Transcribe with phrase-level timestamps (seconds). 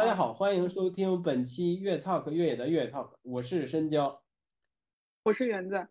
[0.00, 4.22] 大家好，欢迎收听本期越 talk 越野的越野 talk，我是深交，
[5.24, 5.88] 我是园子。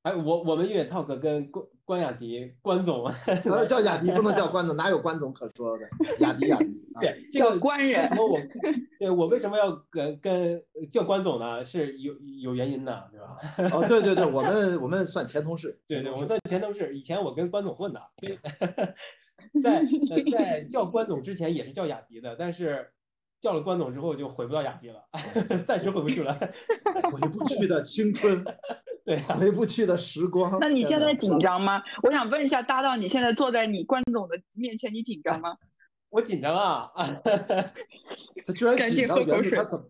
[0.00, 3.04] 哎，我我们越野 talk 跟关关雅迪关总，
[3.44, 5.86] 呃， 叫雅迪不能叫关总，哪有关总可说的？
[6.24, 6.64] 雅迪雅迪，
[7.02, 8.00] 对这个官人。
[8.00, 8.38] 为什么我
[8.98, 11.62] 对我为什么要跟跟叫关总呢？
[11.62, 13.76] 是有有原因的，对吧？
[13.76, 16.94] 哦，对对对，我们我们算前同事，对对，我们算前同事。
[16.96, 18.00] 以前我跟关总混的，
[19.62, 19.84] 在
[20.30, 22.92] 在叫关总之前也是叫雅迪的，但是。
[23.40, 25.02] 叫了关总之后就回不到雅迪了，
[25.64, 26.38] 暂时回不去了，
[27.10, 28.44] 回不去的青春，
[29.02, 30.58] 对，回不去的时光。
[30.60, 31.82] 那你现在紧张吗？
[32.02, 35.56] 我想问一下搭档，你现在坐在你关总的面前，你紧张吗？
[36.10, 36.92] 我紧张啊！
[38.44, 39.56] 他居然紧张，口水。
[39.56, 39.86] 他怎么？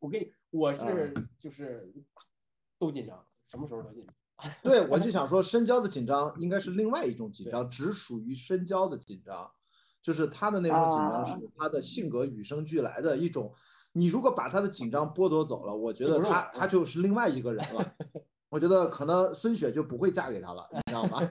[0.00, 1.92] 我跟你，我是就是
[2.78, 4.14] 都紧张，什么时候都紧张。
[4.62, 9.50] 对，我就想说，深交的紧张应该是另外一种紧张，只属于深交的紧张。
[10.02, 13.52] 就是他的那种紧张，是他的性格与生俱来的一种。
[13.92, 17.94] 你如果把他的紧张剥夺走了，我觉得他他就是另外一个人了。
[18.48, 21.18] 我觉得可能孙雪就不会嫁给他了，你知道吗？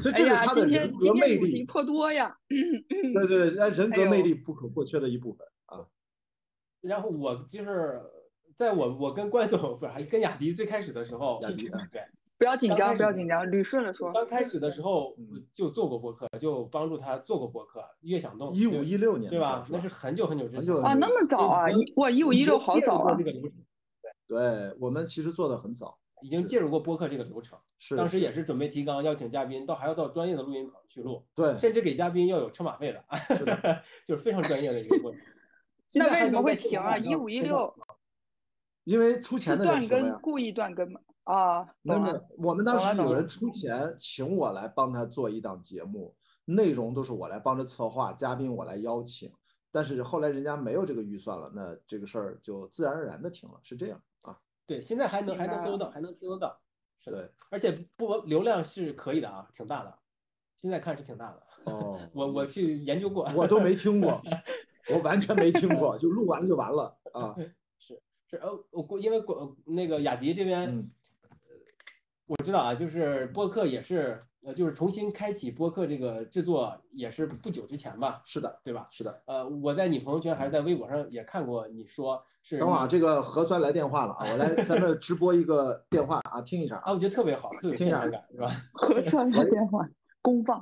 [0.00, 2.34] 所以这是他的人格魅力颇多呀。
[2.48, 5.84] 对对，人格魅力不可或缺的一部分啊。
[6.80, 8.00] 然后我就是
[8.56, 12.02] 在我我跟关总不是还跟雅迪最开始的时候，雅迪对。
[12.38, 14.12] 不要紧张，不要紧张，捋顺了说。
[14.12, 15.14] 刚开始的时候
[15.54, 17.80] 就做过播客，就帮助他做过播客。
[18.00, 19.64] 越想动，一五一六年对吧？
[19.70, 21.66] 那是很久很久之前啊，那么早啊！
[21.94, 23.14] 哇，一五一六好早啊！
[23.16, 23.52] 这个流程，
[24.26, 27.56] 对，我们其实做的很早，已经介入过播客这个流程。
[27.78, 31.24] 是，当时也是准备提纲，邀请嘉宾，到还要到专业的录音棚去录。
[31.36, 33.04] 对，甚至给嘉宾要有车马费的，
[34.08, 35.20] 就是非常专业的一个过程。
[35.94, 36.98] 那为什么会停啊？
[36.98, 37.72] 一五一六，
[38.84, 41.00] 因为出钱的断更，故意断更吗？
[41.24, 49.30] 啊，那么我们当时有人出钱请我来帮他做一档节目，内容都是我来帮着策划，嘉宾我来邀请。
[49.70, 54.36] 但是后来人家没有这个预算了，那这个事儿就自然而然的停了，是这样啊。
[54.66, 56.60] 对，现在还能还能搜到，还能听得到。
[56.98, 59.98] 是的，而且播流量是可以的啊，挺大的。
[60.60, 61.42] 现在看是挺大的。
[61.64, 64.20] 哦，我我去研究过，我都没听过，
[64.92, 67.34] 我完全没听过，就录完了就完了啊。
[68.32, 70.90] 是是呃，我因为国那个雅迪这边。
[72.26, 78.22] 我知道啊，就是播客也是，呃，就是重新开启播客这个制作也是不久之前吧？
[78.24, 78.86] 是的，对吧？
[78.90, 79.22] 是的。
[79.26, 82.58] 呃，我在你朋友圈还是在微博上也看过，你说是。
[82.58, 88.50] 等会儿这个核酸来电话了啊，我来 咱们直播一个电话啊，听一下啊，我觉得特别好，特别现场感，是吧？
[88.72, 89.86] 核酸来电话，
[90.22, 90.58] 公放。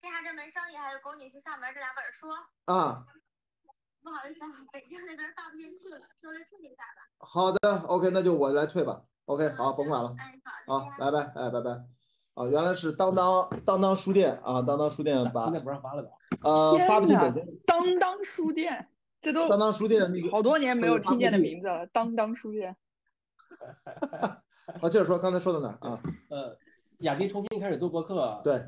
[0.00, 2.28] 地下这门生意还有龚女士上门这两本书
[2.72, 3.04] 啊。
[4.02, 7.08] 不好意思啊，北京那边发不进去了，稍微退一下吧。
[7.18, 9.02] 好的，OK，那就我来退吧。
[9.26, 10.14] OK，好，甭管了。
[10.18, 11.70] 哎，好，好，拜拜，哎，拜拜。
[12.34, 16.10] 啊，原来是当当当当书店啊，当当书店把现在不让发了吧？
[16.42, 17.44] 呃，发不进北京。
[17.66, 18.88] 当当书店，
[19.20, 21.86] 这都当当书店那个好多年没有听见的名字了。
[21.88, 22.76] 当当书店。
[24.80, 26.00] 好， 接着说，刚才说到哪儿啊？
[26.30, 26.56] 呃，
[27.00, 28.40] 雅迪重新开始做博客。
[28.44, 28.64] 对。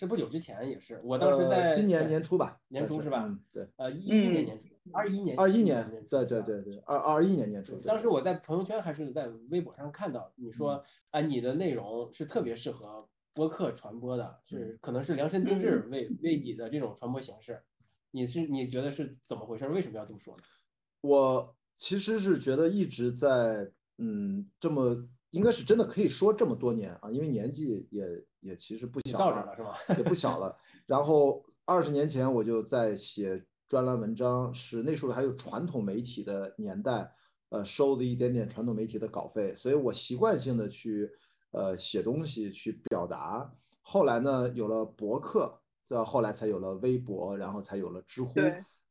[0.00, 3.26] 是不久之前也是，我当时在今年年初吧，年初是吧？
[3.26, 7.76] 嗯，对，呃，一一年年初，二一年，二一年，对对对对，二二一年年初。
[7.80, 17.62] 当时我在朋友圈还是在微博上看到你说，啊，你的内容是特别适合播客传播的，是可能是量身定制为为你的这种传播形式，
[18.10, 19.68] 你是你觉得是怎么回事？
[19.68, 20.42] 为什么要这么说呢？
[21.02, 25.06] 我其实是觉得一直在，嗯，这么。
[25.30, 29.76] 应该是真的可以说这么多年啊，因为年纪也也其实不小了，是吧？
[29.96, 30.56] 也不小了。
[30.86, 37.12] 然后二十年前我就在写专栏文章，是那时候还有传统媒体的年代，
[37.50, 41.10] 呃，收的一点点传统媒体的稿费，所以我习惯性的去
[41.52, 43.52] 呃写东西去表达。
[43.82, 48.32] 后来呢，有了博客，再后来才有了微博，然后才有了知乎。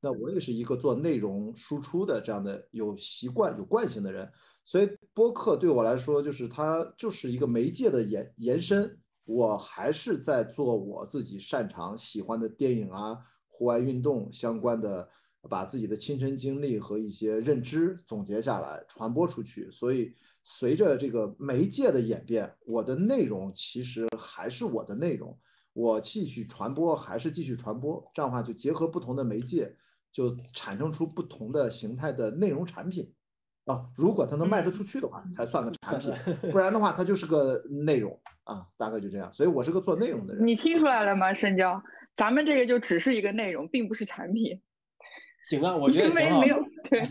[0.01, 4.31] 那我也是一个做内容输出的这样的有习惯、有惯性的人。
[4.63, 8.97] 所以播客对我来说，就是它就是一个媒介的延延伸。
[9.25, 15.07] 我还是在做我自己擅长、喜欢的电影啊、户外运动相关的，
[15.47, 19.69] 把自己的亲身经历和一些认知总结下来传播出去。
[19.69, 20.13] 所以
[20.43, 25.37] 随着这个媒介的演变，我的内容其实还是我的内容，
[25.73, 28.03] 我继续传播还是继续传播。
[28.15, 29.75] 这样的话，就结合不同的媒介，
[30.11, 33.11] 就产生出不同的形态的内容产品。
[33.65, 36.11] 啊，如果它能卖得出去的话，才算个产品，
[36.51, 39.31] 不然的 话，它就是个内容啊，大概就这样。
[39.31, 40.43] 所以我是个做内容的人。
[40.43, 41.79] 你听出来了吗，深交？
[42.15, 44.59] 咱们这个就只是一个内容，并不是产品。
[45.47, 46.57] 行啊，我觉得因为没有
[46.89, 47.01] 对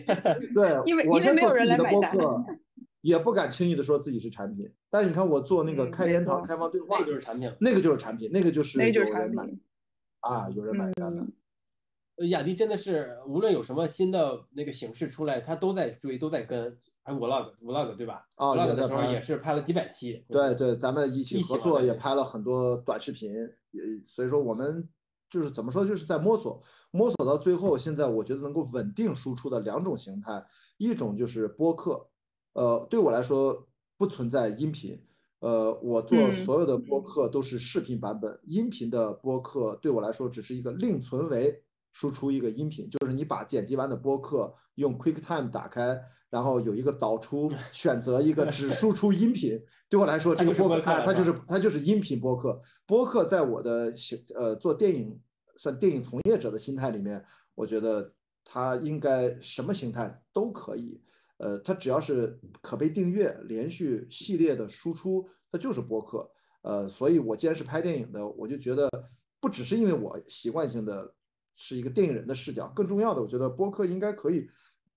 [0.53, 2.17] 对，因为因为没有人来买单，
[3.03, 4.69] 也不敢轻易的说自己是产品。
[4.91, 9.61] 但是你看我做那个开研堂、开放对话，那就是产品，那个就是产品，那个就是那就是产品。
[10.21, 11.25] 啊，有人买单的。
[12.27, 16.77] 雅迪真的是无论有什么新的那个形式出来，他都在追，都在跟。
[17.03, 20.23] 还 vlog vlog 对吧哦？vlog 的时候也是拍了几百期。
[20.29, 23.33] 对对，咱们一起合作也拍了很多短视频，
[23.71, 24.87] 也所以说我们
[25.31, 30.45] 就是怎么说，就是在摸索，摸索到最后，现在我觉得能够稳定输出的两种形态，
[30.77, 32.07] 一种就是播客，
[32.53, 33.67] 呃，对我来说
[33.97, 35.01] 不存在音频，
[35.41, 41.63] 呃，我做嗯所有的播客都是视频版本，音频的播客对我来说只是一个另存为
[41.93, 46.01] 输出一个音频，就是你把剪辑完的播客用 QuickTime 打开，
[46.31, 49.61] 然后有一个导出， 选择一个 只输出音频。
[49.89, 52.61] 对我来说，这个播客哎，播客了它就是它就是音频播客。
[52.87, 55.19] 播客在我的形呃做电影
[55.57, 57.25] 算电影从业者的心态里面，
[57.55, 58.13] 我觉得
[58.45, 61.01] 它应该什么形态都可以。
[61.39, 66.29] 呃，它只要是可被订阅、连续系列的输出，它就是播客。
[66.63, 68.91] 呃，所以我既然是拍电影的，我就觉得
[69.41, 71.15] 不只是因为我习惯性的
[71.61, 74.49] 是一个电影人的视角，更重要的，我觉得播客应该可以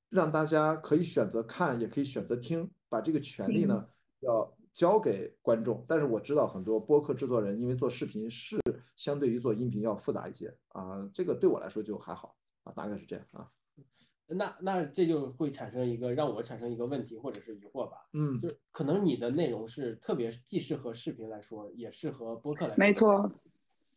[0.09, 3.83] 让大家可以选择看，也可以选择听，把这个权利呢
[4.19, 5.83] 要交给观众。
[5.87, 8.59] 但是我知道很多播客制作人因为做视频是
[8.95, 13.49] 相对于做音频要复杂一些啊，这个对我来说就还好啊，大概是这样啊。
[14.27, 22.77] 那那这就会产生一个让我产生一个问题或者是疑惑吧，嗯就是可能你的内容是特别既适合视频来说，也适合播客来说。
[22.77, 23.31] 没错，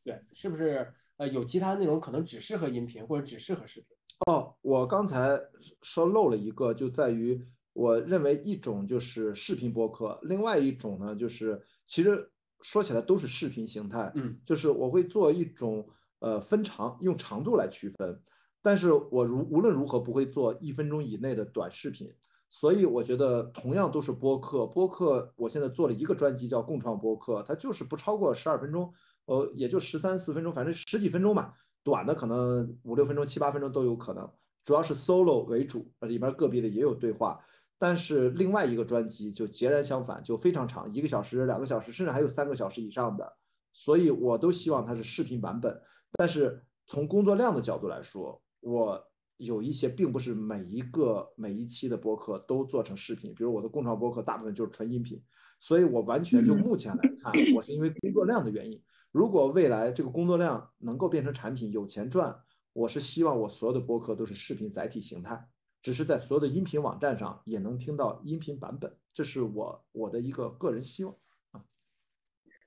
[0.03, 0.91] 对，是不是？
[1.17, 3.89] 呃，有其他内容可能只适合音频或者只适合视频。
[4.27, 5.41] 哦，我刚才
[5.83, 7.41] 说漏了一个，就在于
[7.73, 12.31] 我认为一种就是视频播客，另外一种呢就是其实
[12.63, 15.87] 说起来都是视频形态，嗯，就是我会做一种
[16.21, 18.21] 呃分长，用长度来区分，
[18.63, 22.13] 但是我如无论如何不会做一分钟以内的短视频，
[22.49, 28.93] 所以我觉得同样都是播客，播客我现在做了一个专辑叫共创播客，它就是不超过十二分钟，
[29.27, 31.55] 呃，也就十三四分钟，反正十几分钟吧。
[31.83, 34.27] 短的可能五六分钟、七八分钟都有可能，
[34.65, 37.39] 主要是 solo 为主，里边个别的也有对话。
[37.79, 43.37] 但是另外一个专辑就截然相反，就非常长，一个小时、两个小时，甚至还有三个小时以上的。
[43.73, 45.79] 所以我都希望它是视频版本。
[46.15, 49.05] 但是从工作量的角度来说，我
[49.37, 55.21] 有一些并不是每一个每一期的播客都做成视频，比如我的共创播客大部分就是纯音频，
[55.61, 58.81] 所以我完全就目前来看，我是因为工作量的原因。
[59.15, 62.37] 如果未来这个工作量能够变成产品，有钱赚，
[62.73, 65.49] 我是希望我所有的播客都是视频载体形态，
[65.81, 71.17] 只是在所有的音频网站上也能听到音频版本，这是我我的一个个人希望
[71.53, 71.63] 啊。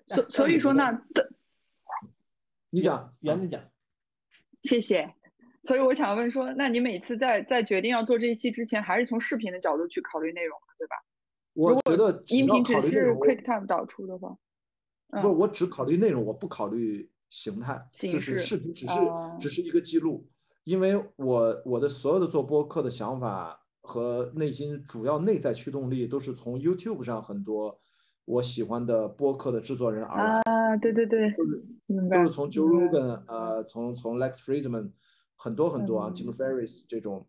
[0.06, 1.30] 所所以说那的
[2.70, 3.62] 你讲，原子讲，
[4.64, 5.14] 谢谢。
[5.64, 10.96] 所以我想问说，那你每次在在决定要做这一期之前，还是从视频的角度去考虑内容的，对吧？
[11.56, 14.38] 我觉得音频只是考虑内容，QuickTime 导出的话，
[15.10, 19.38] 不，是我只考虑内容，我不考虑形态，形就是视频只是哦。
[19.40, 20.28] 只是一个记录，
[20.64, 27.80] 因为我我的所有的做播客的想法和内心主要内在驱动力都是从 YouTube 上很多
[28.26, 31.64] 我喜欢的播客的制作人而来，啊，对对对，就是
[32.10, 34.92] 都是从 Joe Rogan 呃，从从 Lex Friedman
[35.36, 37.26] 很多很多啊嗯，Tim Ferriss 这种，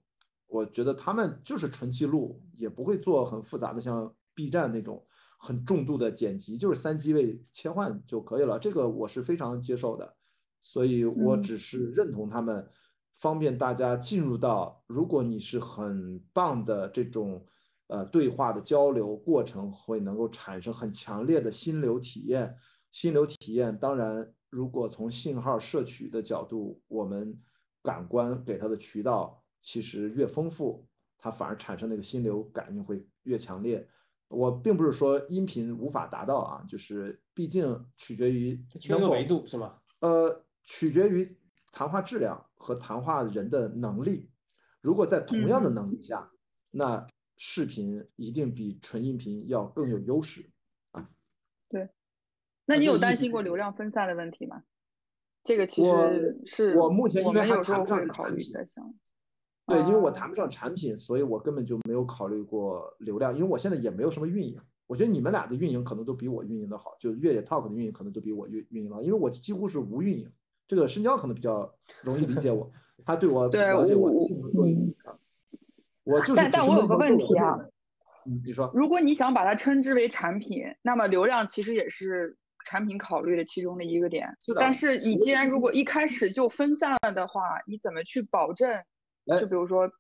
[0.48, 5.04] 我觉得他们就是纯记录，也不会做很复杂的像 B 站那种
[5.38, 8.58] 很重度的剪辑，就是三机位切换就可以了。
[8.58, 10.16] 这个我是非常接受的，
[10.60, 12.68] 所以我嗯只是认同他们，
[13.14, 17.46] 方便大家进入到，如果你是很棒的这种
[17.86, 22.54] 呃对话的交流过程，会能够产生很强烈的心流体验。
[22.90, 27.38] 心流体验，当然，如果从信号摄取的角度，我们
[27.82, 33.86] 感官给它的渠道其实越丰富，它反而产生那个心流感应会越强烈。
[34.28, 39.78] 我并不是说音频无法达到啊，就是毕竟取决于能否维度是吗？
[40.00, 41.36] 呃，取决于
[41.72, 44.30] 谈话质量和谈话人的能力。
[44.80, 46.30] 如果在同样的嗯能力下，
[46.70, 47.06] 那
[47.36, 50.48] 视频一定比纯音频要更有优势
[50.92, 51.08] 啊。
[51.68, 51.88] 对。
[52.64, 54.62] 那你有担心过流量分散的问题吗？
[55.44, 58.94] 这个其实是我目前因为们有时候还谈不上考虑在想，
[59.68, 64.58] 对，因为我哦谈不上产品，所以我根本就没有考虑过流量，因为我现在也没有什么运营。
[64.86, 70.26] 我觉得你们俩的运营可能都比我运营的好，就越野 Talk 的运营可能都比我运运营的好，因为我几乎是无运营。
[70.66, 71.70] 这个深交可能比较
[72.00, 72.70] 容易理解我，
[73.04, 75.12] 他对我对了解我我的性格多一点啊。
[76.04, 77.58] 我就是但但我有个问题啊
[78.24, 82.34] 嗯，你说，如果你想把它称之为产品，那么流量其实也是
[82.64, 84.34] 产品考虑的其中的一个点。
[84.40, 88.70] 是的但是你既然如果一开始就分散了的话，你怎么去保证？
[89.28, 89.90] 哎就比如说，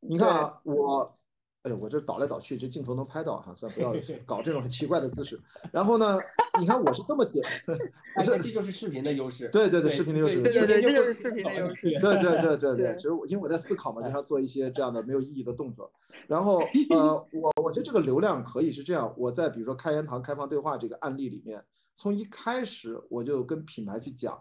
[0.00, 1.16] 你看啊，我
[1.62, 3.92] 哎呦，我这倒来倒去，这镜头能拍到哈，算不要
[4.24, 5.38] 搞这种很奇怪的姿势。
[5.70, 6.18] 然后呢，
[6.58, 7.42] 你看我是这么剪，
[8.16, 9.48] 不是，这就是视频的优势。
[9.50, 10.40] 对对对，视频的优势。
[10.40, 11.90] 对对对，这就是视频的优势。
[12.00, 15.92] 对对对对对，其实我因为我在思考嘛，经常做一些这样的没有意义的动作。
[16.26, 21.62] 然后 呃，我我觉得这个流量可以是这样，我在比如说开言堂开放对话这个案例里面，
[21.94, 24.40] 从一开始我就跟品牌去讲，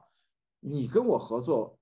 [0.61, 1.78] 你跟我合作，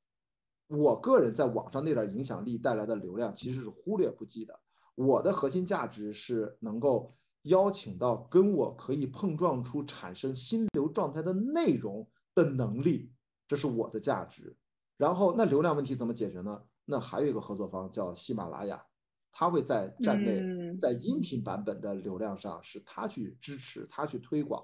[0.67, 4.59] 我个人在网上那点影响力带来的流量其实是忽略不计的。
[4.95, 13.13] 我的核心价值是能够邀请到跟我可以碰撞出产生心流状态的内容的能力，
[13.47, 14.57] 这是我的价值。
[14.97, 16.61] 然后那流量问题怎么解决呢？
[16.85, 18.83] 那还有一个合作方叫喜马拉雅，
[19.31, 20.41] 他会在站内
[20.77, 24.63] 在音频版本的流量上是他去支持，他去推广。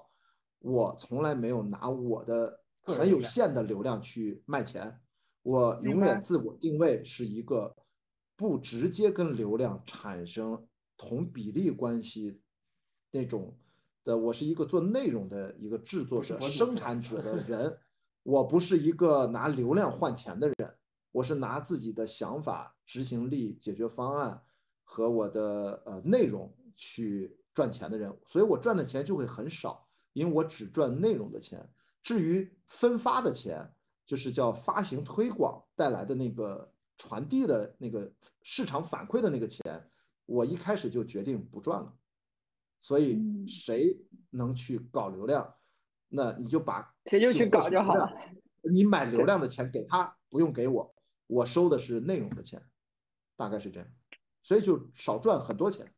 [0.58, 4.98] 我从来没有拿我的很有限的流量去卖钱，
[5.44, 7.76] 我永远自我定位是一个。
[8.36, 12.40] 不直接跟流量产生同比例关系
[13.12, 13.56] 那种
[14.02, 17.78] 的，我是一个做内容的一个制作者、生产者的 人，
[18.24, 20.74] 我不是一个拿流量换钱的人，
[21.12, 24.42] 我是拿自己的想法、执行力、解决方案
[24.82, 31.64] 和我的呃内容去赚钱的人，所以我赚的钱就会很少，因为我只赚内容的钱。
[32.02, 33.72] 至于分发的钱，
[34.06, 36.70] 就是叫发行推广带来的那个。
[36.96, 38.08] 传递的那个
[38.40, 39.90] 市场反馈的那个钱，
[40.26, 41.92] 我一开始就决定不赚了。
[42.78, 43.98] 所以谁
[44.30, 45.56] 能去搞流量，
[46.08, 48.08] 那你就把谁就去搞就好了。
[48.62, 50.94] 你买流量的钱给他，不用给我，
[51.26, 52.64] 我收的是内容的钱，
[53.36, 53.88] 大概是这样。
[54.44, 55.92] 所以就少赚很多钱。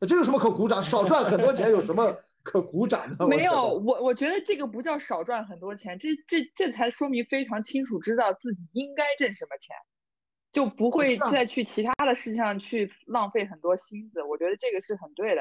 [0.00, 0.82] 那这有什么可鼓掌？
[0.82, 3.26] 少赚很多钱有什么 可鼓掌的？
[3.26, 9.74] 没有，我我觉得这个不叫少赚很多钱，这这这才说明非常清楚知道自己应该挣什么钱。
[10.52, 15.40] 就不会再去其他的事情上去浪费很多心思，我觉得这个是很对的。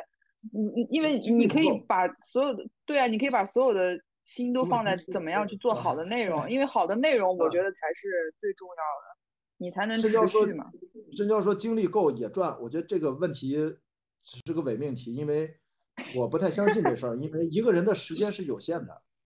[0.53, 9.17] 你你因为你可以把所有的对啊，你可以把所有的心都放在怎么样去做好的内容，因为好的内容我觉得才是最重要的，
[9.58, 10.72] 你才能持续嘛。
[11.12, 13.58] 深交说精力够也赚，我觉得这个问题
[14.22, 15.53] 是个伪命题，因为
[16.15, 19.01] 我不太相信这事儿，因为一个人的时间是有限的，